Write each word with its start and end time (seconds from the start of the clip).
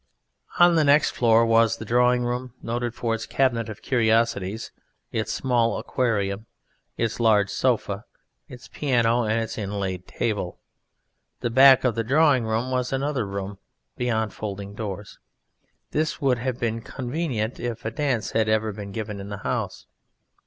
On 0.57 0.73
the 0.75 0.83
next 0.83 1.11
floor 1.11 1.45
was 1.45 1.77
the 1.77 1.85
Drawing 1.85 2.23
room, 2.25 2.55
noted 2.63 2.95
for 2.95 3.13
its 3.13 3.27
cabinet 3.27 3.69
of 3.69 3.83
curiosities, 3.83 4.71
its 5.11 5.31
small 5.31 5.77
aquarium, 5.77 6.47
its 6.97 7.19
large 7.19 7.51
sofa, 7.51 8.05
its 8.49 8.67
piano 8.67 9.25
and 9.25 9.39
its 9.39 9.59
inlaid 9.59 10.07
table. 10.07 10.57
The 11.41 11.51
back 11.51 11.83
of 11.83 11.93
the 11.93 12.03
drawing 12.03 12.45
room 12.45 12.71
was 12.71 12.91
another 12.91 13.27
room 13.27 13.59
beyond 13.95 14.33
folding 14.33 14.73
doors. 14.73 15.19
This 15.91 16.19
would 16.19 16.39
have 16.39 16.59
been 16.59 16.81
convenient 16.81 17.59
if 17.59 17.85
a 17.85 17.91
dance 17.91 18.31
had 18.31 18.49
ever 18.49 18.71
been 18.73 18.91
given 18.91 19.19
in 19.19 19.29
the 19.29 19.37
house. 19.45 19.85